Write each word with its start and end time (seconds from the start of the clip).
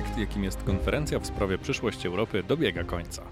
projekt, 0.00 0.18
jakim 0.18 0.44
jest 0.44 0.62
konferencja 0.62 1.18
w 1.18 1.26
sprawie 1.26 1.58
przyszłości 1.58 2.08
Europy, 2.08 2.42
dobiega 2.42 2.84
końca. 2.84 3.22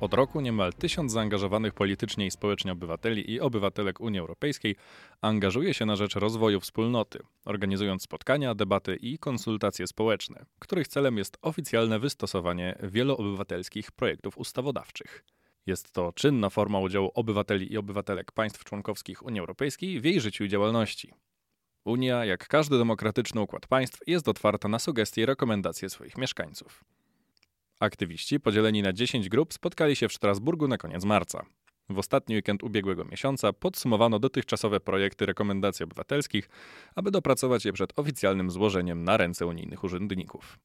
Od 0.00 0.14
roku 0.14 0.40
niemal 0.40 0.72
tysiąc 0.72 1.12
zaangażowanych 1.12 1.74
politycznie 1.74 2.26
i 2.26 2.30
społecznie 2.30 2.72
obywateli 2.72 3.30
i 3.30 3.40
obywatelek 3.40 4.00
Unii 4.00 4.20
Europejskiej 4.20 4.76
angażuje 5.20 5.74
się 5.74 5.86
na 5.86 5.96
rzecz 5.96 6.14
rozwoju 6.14 6.60
wspólnoty, 6.60 7.18
organizując 7.44 8.02
spotkania, 8.02 8.54
debaty 8.54 8.96
i 8.96 9.18
konsultacje 9.18 9.86
społeczne, 9.86 10.44
których 10.58 10.88
celem 10.88 11.18
jest 11.18 11.38
oficjalne 11.42 11.98
wystosowanie 11.98 12.78
wieloobywatelskich 12.82 13.92
projektów 13.92 14.38
ustawodawczych. 14.38 15.24
Jest 15.66 15.92
to 15.92 16.12
czynna 16.12 16.50
forma 16.50 16.78
udziału 16.78 17.10
obywateli 17.14 17.72
i 17.72 17.78
obywatelek 17.78 18.32
państw 18.32 18.64
członkowskich 18.64 19.22
Unii 19.22 19.40
Europejskiej 19.40 20.00
w 20.00 20.04
jej 20.04 20.20
życiu 20.20 20.44
i 20.44 20.48
działalności. 20.48 21.12
Unia, 21.84 22.24
jak 22.24 22.48
każdy 22.48 22.78
demokratyczny 22.78 23.40
układ 23.40 23.66
państw, 23.66 24.00
jest 24.06 24.28
otwarta 24.28 24.68
na 24.68 24.78
sugestie 24.78 25.22
i 25.22 25.26
rekomendacje 25.26 25.90
swoich 25.90 26.18
mieszkańców. 26.18 26.84
Aktywiści, 27.80 28.40
podzieleni 28.40 28.82
na 28.82 28.92
10 28.92 29.28
grup, 29.28 29.54
spotkali 29.54 29.96
się 29.96 30.08
w 30.08 30.12
Strasburgu 30.12 30.68
na 30.68 30.78
koniec 30.78 31.04
marca. 31.04 31.46
W 31.88 31.98
ostatni 31.98 32.34
weekend 32.34 32.62
ubiegłego 32.62 33.04
miesiąca 33.04 33.52
podsumowano 33.52 34.18
dotychczasowe 34.18 34.80
projekty 34.80 35.26
rekomendacji 35.26 35.84
obywatelskich, 35.84 36.48
aby 36.94 37.10
dopracować 37.10 37.64
je 37.64 37.72
przed 37.72 37.98
oficjalnym 37.98 38.50
złożeniem 38.50 39.04
na 39.04 39.16
ręce 39.16 39.46
unijnych 39.46 39.84
urzędników. 39.84 40.58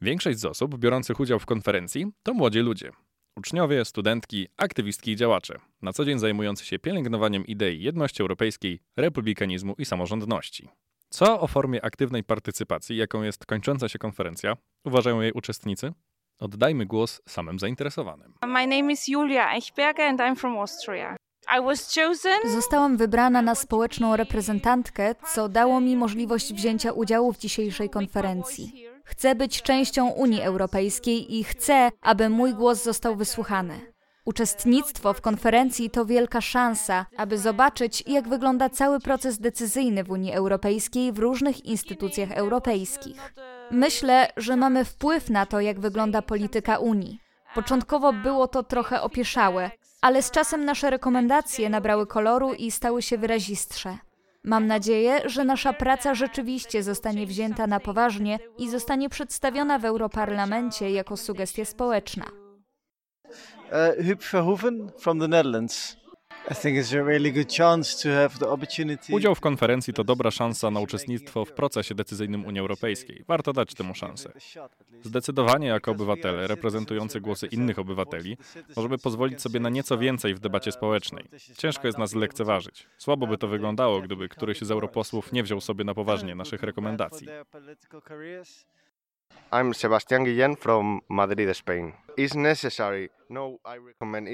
Większość 0.00 0.38
z 0.38 0.44
osób 0.44 0.78
biorących 0.78 1.20
udział 1.20 1.38
w 1.38 1.46
konferencji 1.46 2.06
to 2.22 2.34
młodzi 2.34 2.58
ludzie. 2.58 2.90
Uczniowie, 3.38 3.84
studentki, 3.84 4.48
aktywistki 4.56 5.10
i 5.10 5.16
działacze, 5.16 5.58
na 5.82 5.92
co 5.92 6.04
dzień 6.04 6.18
zajmujący 6.18 6.64
się 6.64 6.78
pielęgnowaniem 6.78 7.46
idei 7.46 7.82
jedności 7.82 8.22
europejskiej, 8.22 8.80
republikanizmu 8.96 9.74
i 9.78 9.84
samorządności. 9.84 10.68
Co 11.10 11.40
o 11.40 11.46
formie 11.46 11.84
aktywnej 11.84 12.24
partycypacji, 12.24 12.96
jaką 12.96 13.22
jest 13.22 13.46
kończąca 13.46 13.88
się 13.88 13.98
konferencja, 13.98 14.56
uważają 14.84 15.20
jej 15.20 15.32
uczestnicy? 15.32 15.92
Oddajmy 16.38 16.86
głos 16.86 17.22
samym 17.28 17.58
zainteresowanym. 17.58 18.34
My 18.46 18.66
name 18.66 18.92
is 18.92 19.08
Julia 19.08 19.54
Eichberger 19.54 20.06
and 20.06 20.20
I'm 20.20 20.36
from 20.36 20.58
Austria. 20.58 21.16
I 21.58 21.62
was 21.64 21.94
chosen 21.94 22.52
Zostałam 22.52 22.96
wybrana 22.96 23.42
na 23.42 23.54
społeczną 23.54 24.16
reprezentantkę, 24.16 25.14
co 25.34 25.48
dało 25.48 25.80
mi 25.80 25.96
możliwość 25.96 26.54
wzięcia 26.54 26.92
udziału 26.92 27.32
w 27.32 27.38
dzisiejszej 27.38 27.90
konferencji. 27.90 28.95
Chcę 29.06 29.34
być 29.34 29.62
częścią 29.62 30.08
Unii 30.08 30.42
Europejskiej 30.42 31.36
i 31.36 31.44
chcę, 31.44 31.90
aby 32.02 32.28
mój 32.28 32.54
głos 32.54 32.82
został 32.82 33.16
wysłuchany. 33.16 33.92
Uczestnictwo 34.24 35.12
w 35.12 35.20
konferencji 35.20 35.90
to 35.90 36.06
wielka 36.06 36.40
szansa, 36.40 37.06
aby 37.16 37.38
zobaczyć, 37.38 38.04
jak 38.06 38.28
wygląda 38.28 38.70
cały 38.70 39.00
proces 39.00 39.38
decyzyjny 39.38 40.04
w 40.04 40.10
Unii 40.10 40.32
Europejskiej 40.32 41.12
w 41.12 41.18
różnych 41.18 41.64
instytucjach 41.64 42.32
europejskich. 42.32 43.32
Myślę, 43.70 44.28
że 44.36 44.56
mamy 44.56 44.84
wpływ 44.84 45.30
na 45.30 45.46
to, 45.46 45.60
jak 45.60 45.80
wygląda 45.80 46.22
polityka 46.22 46.78
Unii. 46.78 47.18
Początkowo 47.54 48.12
było 48.12 48.48
to 48.48 48.62
trochę 48.62 49.02
opieszałe, 49.02 49.70
ale 50.00 50.22
z 50.22 50.30
czasem 50.30 50.64
nasze 50.64 50.90
rekomendacje 50.90 51.70
nabrały 51.70 52.06
koloru 52.06 52.52
i 52.52 52.70
stały 52.70 53.02
się 53.02 53.18
wyrazistsze. 53.18 53.98
Mam 54.46 54.66
nadzieję, 54.66 55.20
że 55.24 55.44
nasza 55.44 55.72
praca 55.72 56.14
rzeczywiście 56.14 56.82
zostanie 56.82 57.26
wzięta 57.26 57.66
na 57.66 57.80
poważnie 57.80 58.38
i 58.58 58.70
zostanie 58.70 59.08
przedstawiona 59.08 59.78
w 59.78 59.84
Europarlamencie 59.84 60.90
jako 60.90 61.16
sugestia 61.16 61.64
społeczna. 61.64 62.24
Uh, 63.28 64.16
Verhoeven 64.32 64.90
from 64.98 65.20
the 65.20 65.28
Netherlands. 65.28 65.96
Udział 69.14 69.34
w 69.34 69.40
konferencji 69.40 69.92
to 69.92 70.04
dobra 70.04 70.30
szansa 70.30 70.70
na 70.70 70.80
uczestnictwo 70.80 71.44
w 71.44 71.52
procesie 71.52 71.94
decyzyjnym 71.94 72.44
Unii 72.44 72.60
Europejskiej. 72.60 73.24
Warto 73.28 73.52
dać 73.52 73.74
temu 73.74 73.94
szansę. 73.94 74.32
Zdecydowanie 75.02 75.66
jako 75.66 75.90
obywatele 75.90 76.46
reprezentujący 76.46 77.20
głosy 77.20 77.46
innych 77.46 77.78
obywateli 77.78 78.36
możemy 78.76 78.98
pozwolić 78.98 79.42
sobie 79.42 79.60
na 79.60 79.68
nieco 79.68 79.98
więcej 79.98 80.34
w 80.34 80.40
debacie 80.40 80.72
społecznej. 80.72 81.24
Ciężko 81.58 81.86
jest 81.86 81.98
nas 81.98 82.14
lekceważyć. 82.14 82.86
Słabo 82.98 83.26
by 83.26 83.38
to 83.38 83.48
wyglądało, 83.48 84.00
gdyby 84.00 84.28
któryś 84.28 84.60
z 84.60 84.70
europosłów 84.70 85.32
nie 85.32 85.42
wziął 85.42 85.60
sobie 85.60 85.84
na 85.84 85.94
poważnie 85.94 86.34
naszych 86.34 86.62
rekomendacji. 86.62 87.28
Madrid. 91.08 91.48
No, 93.30 93.58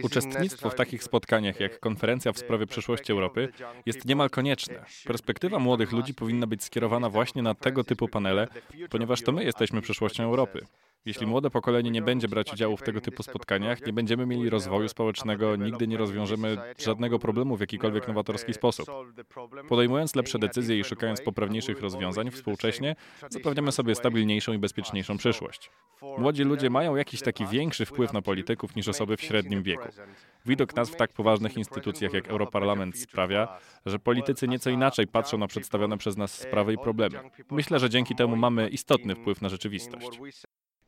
Uczestnictwo 0.02 0.70
w 0.70 0.74
takich 0.74 1.02
spotkaniach 1.02 1.60
jak 1.60 1.80
konferencja 1.80 2.32
w 2.32 2.38
sprawie 2.38 2.66
przyszłości 2.66 3.12
Europy 3.12 3.52
jest 3.86 4.04
niemal 4.04 4.30
konieczne. 4.30 4.84
Perspektywa 5.04 5.58
młodych 5.58 5.92
ludzi 5.92 6.14
powinna 6.14 6.46
być 6.46 6.64
skierowana 6.64 7.10
właśnie 7.10 7.42
na 7.42 7.54
tego 7.54 7.84
typu 7.84 8.08
panele, 8.08 8.48
ponieważ 8.90 9.22
to 9.22 9.32
my 9.32 9.44
jesteśmy 9.44 9.80
przyszłością 9.80 10.24
Europy. 10.24 10.66
Jeśli 11.04 11.26
młode 11.26 11.50
pokolenie 11.50 11.90
nie 11.90 12.02
będzie 12.02 12.28
brać 12.28 12.52
udziału 12.52 12.76
w 12.76 12.82
tego 12.82 13.00
typu 13.00 13.22
spotkaniach, 13.22 13.86
nie 13.86 13.92
będziemy 13.92 14.26
mieli 14.26 14.50
rozwoju 14.50 14.88
społecznego, 14.88 15.56
nigdy 15.56 15.88
nie 15.88 15.96
rozwiążemy 15.96 16.56
żadnego 16.78 17.18
problemu 17.18 17.56
w 17.56 17.60
jakikolwiek 17.60 18.08
nowatorski 18.08 18.54
sposób. 18.54 18.86
Podejmując 19.68 20.14
lepsze 20.14 20.38
decyzje 20.38 20.78
i 20.78 20.84
szukając 20.84 21.20
poprawniejszych 21.20 21.80
rozwiązań 21.80 22.30
współcześnie, 22.30 22.96
zapewniamy 23.28 23.72
sobie 23.72 23.94
stabilniejszą 23.94 24.52
i 24.52 24.58
bezpieczniejszą 24.58 25.18
przyszłość. 25.18 25.70
Młodzi 26.18 26.44
ludzie 26.44 26.70
mają 26.70 26.96
jakiś 26.96 27.22
taki 27.22 27.46
większy 27.46 27.86
wpływ 27.86 28.12
na 28.12 28.22
polityków 28.22 28.76
niż 28.76 28.88
osoby 28.88 29.16
w 29.16 29.22
średnim 29.22 29.62
wieku. 29.62 29.88
Widok 30.46 30.76
nas 30.76 30.90
w 30.90 30.96
tak 30.96 31.12
poważnych 31.12 31.56
instytucjach 31.56 32.12
jak 32.12 32.28
Europarlament 32.28 32.98
sprawia, 32.98 33.58
że 33.86 33.98
politycy 33.98 34.48
nieco 34.48 34.70
inaczej 34.70 35.06
patrzą 35.06 35.38
na 35.38 35.46
przedstawione 35.46 35.98
przez 35.98 36.16
nas 36.16 36.34
sprawy 36.34 36.72
i 36.72 36.78
problemy. 36.78 37.18
Myślę, 37.50 37.78
że 37.78 37.90
dzięki 37.90 38.14
temu 38.14 38.36
mamy 38.36 38.68
istotny 38.68 39.14
wpływ 39.14 39.42
na 39.42 39.48
rzeczywistość. 39.48 40.20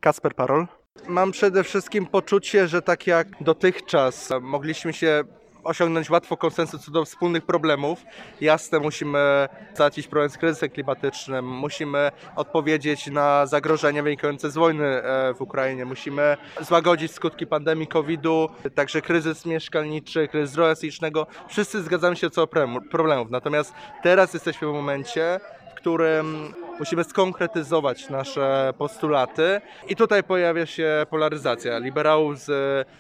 Kasper 0.05 0.35
Parol. 0.35 0.67
Mam 1.09 1.31
przede 1.33 1.65
wszystkim 1.65 2.07
poczucie, 2.07 2.69
że 2.69 2.83
tak 2.83 3.07
jak 3.07 3.29
dotychczas 3.41 4.31
mogliśmy 4.41 4.93
się 4.93 5.25
osiągnąć 5.63 6.11
łatwo 6.11 6.37
konsensus 6.37 6.85
co 6.85 6.91
do 6.91 7.05
wspólnych 7.05 7.47
problemów. 7.47 8.05
Jasne, 8.41 8.81
musimy 8.81 9.49
załatwić 9.75 10.07
problem 10.07 10.31
z 10.31 10.39
kryzysem 10.39 10.71
klimatycznym, 10.71 11.49
musimy 11.49 12.11
odpowiedzieć 12.37 13.07
na 13.07 13.47
zagrożenia 13.47 14.03
wynikające 14.03 14.51
z 14.51 14.55
wojny 14.55 14.85
e, 14.85 15.35
w 15.35 15.41
Ukrainie, 15.41 15.85
musimy 15.85 16.37
złagodzić 16.61 17.13
skutki 17.13 17.47
pandemii 17.47 17.87
COVID-u, 17.87 18.49
także 18.75 19.03
kryzys 19.03 19.47
mieszkalniczy, 19.47 20.29
kryzys 20.29 20.59
psychicznego. 20.75 21.27
Wszyscy 21.49 21.83
zgadzamy 21.83 22.17
się 22.17 22.31
co 22.31 22.47
do 22.47 22.81
problemów. 22.91 23.31
Natomiast 23.31 23.73
teraz 24.03 24.35
jesteśmy 24.35 24.69
w 24.69 24.73
momencie, 24.73 25.41
w 25.71 25.75
którym 25.75 26.55
musimy 26.79 27.05
skonkretyzować 27.05 28.11
nasze 28.11 28.75
postulaty. 28.79 29.61
I 29.89 29.97
tutaj 29.97 30.23
pojawia 30.23 30.67
się 30.67 31.07
polaryzacja. 31.11 31.79
Liberałów 31.79 32.39
z 32.39 32.51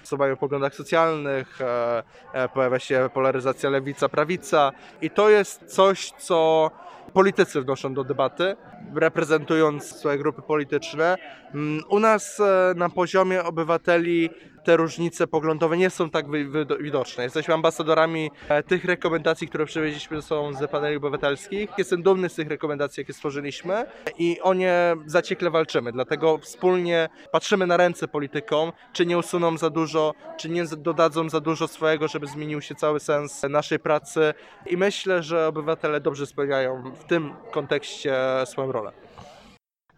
osobami 0.04 0.32
o 0.32 0.36
poglądach 0.36 0.74
socjalnych, 0.74 1.60
e, 1.60 2.02
e, 2.32 2.48
pojawia 2.48 2.78
się 2.78 3.10
polaryzacja 3.14 3.70
lewica-prawica 3.70 4.72
i 5.02 5.10
to 5.10 5.30
jest 5.30 5.64
coś, 5.64 6.10
co 6.10 6.70
politycy 7.12 7.62
wnoszą 7.62 7.94
do 7.94 8.04
debaty, 8.04 8.56
reprezentując 8.94 9.84
swoje 9.84 10.18
grupy 10.18 10.42
polityczne. 10.42 11.16
Mm, 11.54 11.82
U 11.88 12.00
nas 12.00 12.40
e, 12.40 12.74
na 12.76 12.90
poziomie 12.90 13.44
obywateli 13.44 14.30
te 14.64 14.76
różnice 14.76 15.26
poglądowe 15.26 15.76
nie 15.76 15.90
są 15.90 16.10
tak 16.10 16.30
wi- 16.30 16.44
wi- 16.48 16.82
widoczne. 16.84 17.24
Jesteśmy 17.24 17.54
ambasadorami 17.54 18.30
e, 18.48 18.62
tych 18.62 18.84
rekomendacji, 18.84 19.48
które 19.48 19.66
przywieźliśmy 19.66 20.22
sobą 20.22 20.52
z 20.52 20.70
paneli 20.70 20.96
obywatelskich. 20.96 21.70
Jestem 21.78 22.02
dumny 22.02 22.28
z 22.28 22.34
tych 22.34 22.48
rekomendacji, 22.48 23.00
jakie 23.00 23.12
stworzyliśmy 23.12 23.84
i 24.18 24.40
o 24.40 24.54
nie 24.54 24.94
zaciekle 25.06 25.50
walczymy. 25.50 25.92
Dlatego 25.92 26.38
wspólnie 26.38 27.08
patrzymy 27.32 27.66
na 27.66 27.76
ręce 27.76 28.08
politykom, 28.08 28.72
czy 28.92 29.06
nie 29.06 29.18
usuną 29.18 29.58
za 29.58 29.70
dużo, 29.70 30.14
czy 30.36 30.48
nie 30.48 30.64
dodadzą 30.64 31.28
za 31.28 31.40
dużo 31.40 31.68
swojego, 31.68 32.08
żeby 32.08 32.26
zmienił 32.26 32.60
się 32.60 32.74
cały 32.74 33.00
sens 33.00 33.42
naszej 33.50 33.78
pracy. 33.78 34.34
I 34.66 34.76
myślę, 34.76 35.22
że 35.22 35.48
obywatele 35.48 36.00
dobrze 36.00 36.26
spełniają 36.26 36.92
w 36.94 37.04
tym 37.04 37.34
kontekście 37.50 38.14
swoją 38.44 38.72
rolę. 38.72 38.92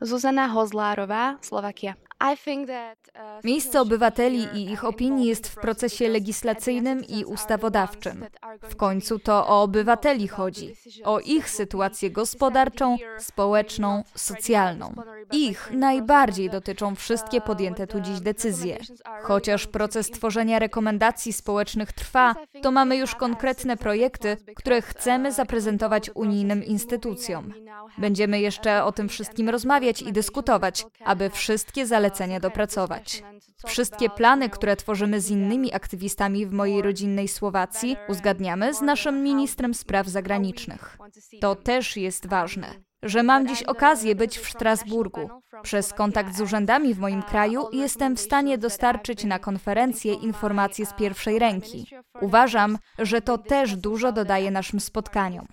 Zuzana 0.00 0.48
Hozlárová, 0.48 1.36
Slovakia. 1.40 1.94
Uh, 2.20 3.44
Miejsce 3.44 3.80
obywateli 3.80 4.48
i 4.54 4.70
ich 4.70 4.84
opinii 4.84 5.28
jest 5.28 5.48
w 5.48 5.54
procesie 5.54 6.08
legislacyjnym 6.08 7.04
i 7.04 7.24
ustawodawczym. 7.24 8.24
W 8.62 8.76
końcu 8.76 9.18
to 9.18 9.46
o 9.46 9.62
obywateli 9.62 10.28
chodzi, 10.28 10.74
o 11.04 11.20
ich 11.20 11.50
sytuację 11.50 12.10
gospodarczą, 12.10 12.96
społeczną, 13.18 14.04
socjalną. 14.14 14.94
Ich 15.32 15.70
najbardziej 15.72 16.50
dotyczą 16.50 16.94
wszystkie 16.94 17.40
podjęte 17.40 17.86
tu 17.86 18.00
dziś 18.00 18.20
decyzje. 18.20 18.78
Chociaż 19.22 19.66
proces 19.66 20.10
tworzenia 20.10 20.58
rekomendacji 20.58 21.32
społecznych 21.32 21.92
trwa, 21.92 22.34
to 22.62 22.70
mamy 22.70 22.96
już 22.96 23.14
konkretne 23.14 23.76
projekty, 23.76 24.36
które 24.56 24.82
chcemy 24.82 25.32
zaprezentować 25.32 26.10
unijnym 26.14 26.64
instytucjom. 26.64 27.52
Będziemy 27.98 28.40
jeszcze 28.40 28.84
o 28.84 28.92
tym 28.92 29.08
wszystkim 29.08 29.48
rozmawiać 29.48 30.02
i 30.02 30.12
dyskutować, 30.12 30.86
aby 31.04 31.30
wszystkie 31.30 31.86
zalecenia 31.86 32.40
dopracować. 32.40 33.22
Wszystkie 33.66 34.10
plany, 34.10 34.50
które 34.50 34.76
tworzymy 34.76 35.20
z 35.20 35.30
innymi 35.30 35.74
aktywistami 35.74 36.46
w 36.46 36.52
mojej 36.52 36.82
rodzinnej 36.82 37.28
Słowacji, 37.28 37.96
uzgadniamy 38.08 38.74
z 38.74 38.80
naszym 38.80 39.22
ministrem 39.22 39.74
spraw 39.74 40.06
zagranicznych. 40.06 40.98
To 41.40 41.54
też 41.54 41.96
jest 41.96 42.26
ważne. 42.26 42.85
Że 43.02 43.22
mam 43.22 43.48
dziś 43.48 43.62
okazję 43.62 44.14
być 44.14 44.38
w 44.38 44.50
Strasburgu. 44.50 45.30
Przez 45.62 45.92
kontakt 45.92 46.36
z 46.36 46.40
urzędami 46.40 46.94
w 46.94 46.98
moim 46.98 47.22
kraju 47.22 47.68
jestem 47.72 48.16
w 48.16 48.20
stanie 48.20 48.58
dostarczyć 48.58 49.24
na 49.24 49.38
konferencję 49.38 50.14
informacje 50.14 50.86
z 50.86 50.92
pierwszej 50.92 51.38
ręki. 51.38 51.86
Uważam, 52.20 52.78
że 52.98 53.20
to 53.20 53.38
też 53.38 53.76
dużo 53.76 54.12
dodaje 54.12 54.50
naszym 54.50 54.80
spotkaniom. 54.80 55.46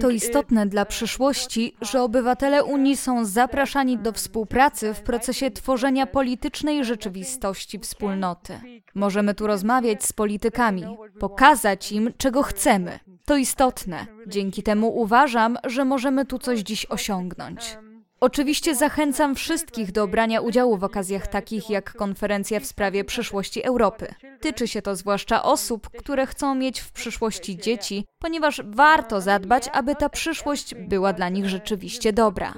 To 0.00 0.10
istotne 0.10 0.66
dla 0.66 0.84
przyszłości, 0.84 1.76
że 1.80 2.02
obywatele 2.02 2.64
Unii 2.64 2.96
są 2.96 3.24
zapraszani 3.24 3.98
do 3.98 4.12
współpracy 4.12 4.94
w 4.94 5.02
procesie 5.02 5.50
tworzenia 5.50 6.06
politycznej 6.06 6.84
rzeczywistości 6.84 7.78
wspólnoty. 7.78 8.60
Możemy 8.94 9.34
tu 9.34 9.46
rozmawiać 9.46 10.04
z 10.04 10.12
politykami, 10.12 10.84
pokazać 11.20 11.92
im, 11.92 12.12
czego 12.16 12.42
chcemy. 12.42 12.98
To 13.24 13.36
istotne. 13.36 14.06
Dzięki 14.26 14.62
temu 14.62 14.98
uważam, 14.98 15.58
że 15.64 15.84
możemy 15.84 16.26
tu 16.26 16.38
coś 16.38 16.60
dziś 16.60 16.86
osiągnąć. 16.86 17.78
Oczywiście 18.22 18.74
zachęcam 18.74 19.34
wszystkich 19.34 19.92
do 19.92 20.06
brania 20.08 20.40
udziału 20.40 20.76
w 20.76 20.84
okazjach 20.84 21.26
takich 21.26 21.70
jak 21.70 21.94
konferencja 21.94 22.60
w 22.60 22.66
sprawie 22.66 23.04
przyszłości 23.04 23.62
Europy. 23.64 24.14
Tyczy 24.40 24.68
się 24.68 24.82
to 24.82 24.96
zwłaszcza 24.96 25.42
osób, 25.42 25.90
które 25.98 26.26
chcą 26.26 26.54
mieć 26.54 26.80
w 26.80 26.92
przyszłości 26.92 27.56
dzieci, 27.56 28.04
ponieważ 28.18 28.62
warto 28.64 29.20
zadbać, 29.20 29.68
aby 29.72 29.94
ta 29.94 30.08
przyszłość 30.08 30.74
była 30.74 31.12
dla 31.12 31.28
nich 31.28 31.48
rzeczywiście 31.48 32.12
dobra. 32.12 32.54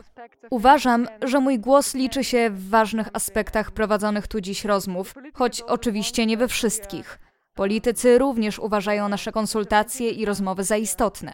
Uważam, 0.51 1.09
że 1.23 1.41
mój 1.41 1.59
głos 1.59 1.95
liczy 1.95 2.25
się 2.25 2.51
w 2.51 2.69
ważnych 2.69 3.09
aspektach 3.13 3.71
prowadzonych 3.71 4.27
tu 4.27 4.41
dziś 4.41 4.65
rozmów, 4.65 5.15
choć 5.35 5.61
oczywiście 5.61 6.27
nie 6.27 6.37
we 6.37 6.49
wszystkich. 6.49 7.19
Politycy 7.55 8.19
również 8.19 8.59
uważają 8.59 9.09
nasze 9.09 9.33
konsultacje 9.33 10.11
i 10.11 10.25
rozmowy 10.25 10.65
za 10.65 10.77
istotne. 10.77 11.33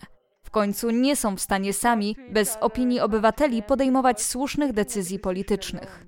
W 0.48 0.50
końcu 0.50 0.90
nie 0.90 1.16
są 1.16 1.36
w 1.36 1.40
stanie 1.40 1.72
sami, 1.72 2.16
bez 2.30 2.56
opinii 2.60 3.00
obywateli, 3.00 3.62
podejmować 3.62 4.22
słusznych 4.22 4.72
decyzji 4.72 5.18
politycznych. 5.18 6.06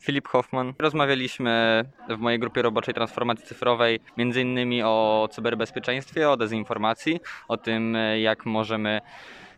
Filip 0.00 0.28
Hoffman. 0.28 0.74
Rozmawialiśmy 0.78 1.84
w 2.08 2.18
mojej 2.18 2.38
grupie 2.38 2.62
roboczej 2.62 2.94
transformacji 2.94 3.46
cyfrowej 3.46 4.00
między 4.16 4.40
innymi 4.40 4.82
o 4.82 5.28
cyberbezpieczeństwie, 5.32 6.30
o 6.30 6.36
dezinformacji, 6.36 7.20
o 7.48 7.56
tym 7.56 7.96
jak 8.22 8.46
możemy 8.46 9.00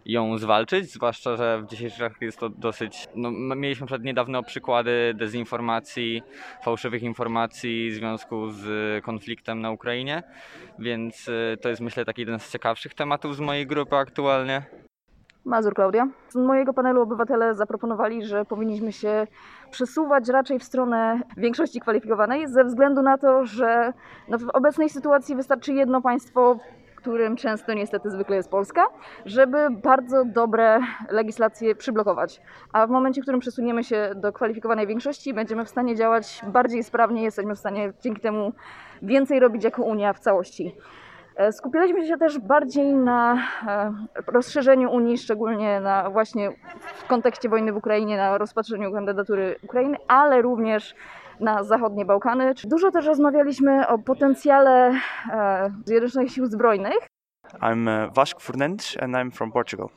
ją 0.07 0.39
zwalczyć, 0.39 0.93
zwłaszcza, 0.93 1.37
że 1.37 1.63
w 1.63 1.67
dzisiejszych 1.67 1.99
czasach 1.99 2.23
jest 2.23 2.39
to 2.39 2.49
dosyć... 2.49 3.09
No, 3.15 3.31
mieliśmy 3.57 3.87
przed 3.87 4.05
niedawno 4.05 4.43
przykłady 4.43 5.15
dezinformacji, 5.15 6.23
fałszywych 6.63 7.03
informacji 7.03 7.91
w 7.91 7.95
związku 7.95 8.51
z 8.51 8.65
konfliktem 9.05 9.61
na 9.61 9.71
Ukrainie, 9.71 10.23
więc 10.79 11.29
y, 11.29 11.57
to 11.61 11.69
jest 11.69 11.81
myślę 11.81 12.05
taki 12.05 12.21
jeden 12.21 12.39
z 12.39 12.51
ciekawszych 12.51 12.95
tematów 12.95 13.37
z 13.37 13.41
mojej 13.41 13.67
grupy 13.67 13.97
aktualnie. 13.97 14.63
Mazur 15.45 15.75
Klaudia. 15.75 16.09
Z 16.29 16.37
mojego 16.37 16.75
panelu 16.75 17.03
obywatele 17.03 17.55
zaproponowali, 17.55 18.25
że 18.25 18.45
powinniśmy 18.45 18.93
się 18.93 19.27
przesuwać 19.71 20.29
raczej 20.29 20.59
w 20.59 20.65
stronę 20.65 21.21
większości 21.37 21.81
kwalifikowanej, 21.81 22.49
ze 22.49 22.65
względu 22.65 23.03
na 23.03 23.19
to, 23.19 23.45
że 23.45 23.93
no 24.29 24.39
w 24.39 24.49
obecnej 24.49 24.91
sytuacji 24.91 25.37
wystarczy 25.37 25.73
jedno 25.73 26.03
państwo, 26.03 26.59
którym 27.07 27.37
często 27.37 27.75
niestety 27.75 28.11
zwykle 28.11 28.37
jest 28.37 28.51
Polska, 28.51 28.87
żeby 29.25 29.69
bardzo 29.71 30.25
dobre 30.25 30.81
legislacje 31.11 31.75
przyblokować. 31.75 32.41
A 32.73 32.87
w 32.87 32.91
momencie, 32.91 33.21
w 33.21 33.25
którym 33.25 33.41
przesuniemy 33.41 33.85
się 33.85 34.11
do 34.15 34.33
kwalifikowanej 34.33 34.87
większości, 34.87 35.35
będziemy 35.35 35.65
w 35.65 35.69
stanie 35.69 35.97
działać 35.97 36.43
bardziej 36.47 36.85
sprawnie, 36.85 37.23
jesteśmy 37.23 37.55
w 37.55 37.59
stanie 37.59 37.93
dzięki 38.01 38.21
temu 38.21 38.53
więcej 39.03 39.41
robić 39.41 39.65
jako 39.65 39.83
Unia 39.83 40.13
w 40.13 40.19
całości. 40.19 40.75
E, 41.37 41.53
Skupiliśmy 41.53 42.07
się 42.07 42.17
też 42.17 42.39
bardziej 42.39 42.95
na 42.95 43.35
e, 43.67 43.93
rozszerzeniu 44.27 44.91
Unii, 44.91 45.19
szczególnie 45.19 45.81
na 45.81 46.11
właśnie 46.11 46.51
w 46.83 47.07
kontekście 47.07 47.49
wojny 47.49 47.73
w 47.73 47.77
Ukrainie, 47.77 48.17
na 48.17 48.39
rozpatrzeniu 48.39 48.93
kandydatury 48.93 49.57
Ukrainy, 49.63 49.97
ale 50.09 50.43
również 50.43 50.95
na 51.41 51.65
zachodnie 51.65 52.05
Bałkany. 52.05 52.55
Dużo 52.65 52.91
też 52.91 53.07
rozmawialiśmy 53.07 53.89
o 53.89 53.99
potencjale 53.99 55.01
e, 55.33 55.73
Zjednoczonych 55.85 56.33
Sił 56.33 56.47
Zbrojnych. 56.47 57.09
I'm 57.61 57.87
uh, 57.87 58.15
Vasco 58.15 58.41
Fernandes 58.41 58.97
and 59.01 59.15
I'm 59.15 59.31
from 59.31 59.53
Portugal. 59.53 59.89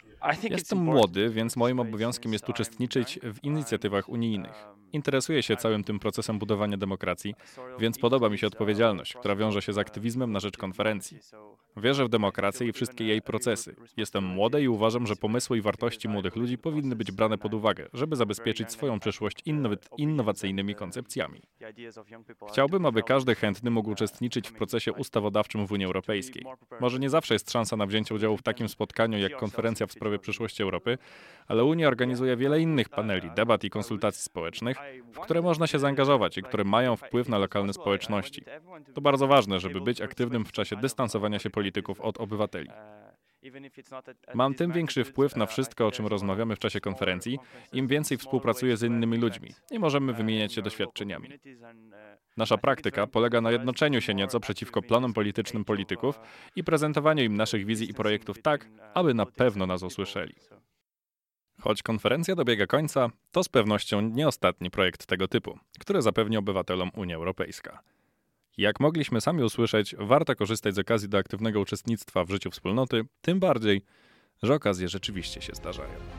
Jestem 0.44 0.78
młody, 0.78 1.30
więc 1.30 1.56
moim 1.56 1.80
obowiązkiem 1.80 2.34
jest 2.34 2.50
uczestniczyć 2.50 3.20
w 3.24 3.44
inicjatywach 3.44 4.10
unijnych. 4.10 4.66
Interesuję 4.94 5.44
się 5.44 5.58
całym 5.58 5.84
tym 5.84 6.00
procesem 6.00 6.40
budowania 6.40 6.78
demokracji, 6.78 7.36
więc 7.80 8.00
podoba 8.00 8.30
mi 8.30 8.38
się 8.38 8.48
odpowiedzialność, 8.48 9.14
która 9.14 9.36
wiąże 9.36 9.62
się 9.62 9.74
z 9.74 9.78
aktywizmem 9.78 10.32
na 10.32 10.40
rzecz 10.40 10.58
konferencji. 10.58 11.20
Wierzę 11.80 12.06
w 12.06 12.10
demokrację 12.10 12.68
i 12.68 12.72
wszystkie 12.72 13.06
jej 13.06 13.22
procesy. 13.22 13.76
Jestem 13.98 14.24
młody 14.24 14.62
i 14.62 14.68
uważam, 14.68 15.08
że 15.08 15.16
pomysły 15.16 15.58
i 15.58 15.62
wartości 15.62 16.08
młodych 16.08 16.36
ludzi 16.36 16.58
powinny 16.58 16.96
być 16.96 17.12
brane 17.12 17.38
pod 17.38 17.54
uwagę, 17.54 17.88
żeby 17.94 18.16
zabezpieczyć 18.16 18.72
swoją 18.72 19.00
przyszłość 19.00 19.44
innowacyjnymi 19.98 20.76
koncepcjami. 20.76 21.42
Chciałbym, 22.50 22.86
aby 22.86 23.04
każdy 23.04 23.36
chętny 23.36 23.72
mógł 23.72 23.92
uczestniczyć 23.92 24.50
w 24.50 24.54
procesie 24.54 24.94
ustawodawczym 24.94 25.68
w 25.68 25.72
Unii 25.72 25.86
Europejskiej. 25.86 26.46
Może 26.80 27.00
nie 27.00 27.10
zawsze 27.10 27.36
jest 27.36 27.52
szansa 27.52 27.78
na 27.78 27.86
wzięcie 27.86 28.16
udziału 28.16 28.38
w 28.38 28.42
takim 28.42 28.70
spotkaniu 28.70 29.18
jak 29.18 29.38
konferencja 29.38 29.88
w 29.88 29.92
sprawie 29.92 30.20
przyszłości 30.20 30.64
Europy, 30.64 30.98
ale 31.48 31.64
Unia 31.64 31.88
organizuje 31.88 32.38
wiele 32.38 32.62
innych 32.62 32.90
paneli, 32.90 33.30
debat 33.36 33.64
i 33.64 33.70
konsultacji 33.70 34.24
społecznych, 34.24 34.78
w 35.14 35.20
które 35.20 35.42
można 35.42 35.68
się 35.68 35.80
zaangażować 35.80 36.38
i 36.38 36.44
które 36.44 36.64
mają 36.64 36.96
wpływ 36.96 37.30
na 37.30 37.38
lokalne 37.38 37.74
społeczności. 37.74 38.44
To 38.94 39.02
bardzo 39.02 39.28
ważne, 39.28 39.60
żeby 39.60 39.82
być 39.82 40.02
aktywnym 40.02 40.46
w 40.46 40.52
czasie 40.52 40.76
dystansowania 40.76 41.40
się 41.40 41.50
polityków 41.70 42.02
od 42.02 42.18
obywateli. 42.18 42.70
Mam 44.34 44.54
tym 44.54 44.72
większy 44.72 45.04
wpływ 45.04 45.36
na 45.36 45.46
wszystko, 45.46 45.88
o 45.88 45.92
czym 45.92 46.08
rozmawiamy 46.08 46.56
w 46.56 46.60
czasie 46.60 46.80
konferencji, 46.80 47.40
im 47.74 47.88
więcej 47.88 48.18
współpracuję 48.18 48.78
z 48.78 48.84
innymi 48.84 49.18
ludźmi 49.18 49.50
i 49.72 49.80
możemy 49.80 50.14
wymieniać 50.14 50.54
się 50.54 50.62
doświadczeniami. 50.62 51.30
Nasza 52.38 52.58
praktyka 52.58 53.08
polega 53.08 53.42
na 53.42 53.52
jednoczeniu 53.52 54.02
się 54.02 54.14
nieco 54.14 54.40
przeciwko 54.40 54.82
planom 54.82 55.14
politycznym 55.14 55.66
polityków 55.66 56.20
i 56.56 56.64
prezentowaniu 56.64 57.24
im 57.24 57.38
naszych 57.38 57.66
wizji 57.66 57.90
i 57.90 57.94
projektów 57.94 58.42
tak, 58.42 58.70
aby 58.94 59.14
na 59.14 59.26
pewno 59.26 59.66
nas 59.68 59.84
usłyszeli. 59.84 60.36
Choć 61.62 61.84
konferencja 61.84 62.36
dobiega 62.36 62.68
końca, 62.68 63.10
to 63.32 63.44
z 63.44 63.50
pewnością 63.50 64.02
nie 64.02 64.28
ostatni 64.28 64.72
projekt 64.72 65.06
tego 65.06 65.28
typu, 65.28 65.60
który 65.80 66.02
zapewni 66.02 66.38
obywatelom 66.38 66.92
Unia 66.96 67.16
Europejska. 67.16 67.84
Jak 68.60 68.80
mogliśmy 68.80 69.22
sami 69.22 69.44
usłyszeć, 69.44 69.96
warto 70.00 70.36
korzystać 70.36 70.76
z 70.76 70.80
okazji 70.80 71.10
do 71.10 71.18
aktywnego 71.18 71.60
uczestnictwa 71.60 72.26
w 72.26 72.30
życiu 72.30 72.52
wspólnoty, 72.52 73.02
tym 73.22 73.40
bardziej, 73.40 73.82
że 74.44 74.54
okazje 74.54 74.90
rzeczywiście 74.90 75.42
się 75.42 75.54
zdarzają. 75.56 76.19